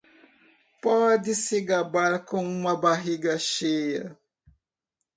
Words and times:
Pode 0.81 1.35
se 1.35 1.61
gabar 1.61 2.25
com 2.25 2.43
uma 2.43 2.75
barriga 2.75 3.37
cheia. 3.37 4.17